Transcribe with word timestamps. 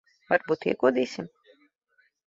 Varbūt 0.31 0.65
iekodīsim? 0.71 1.31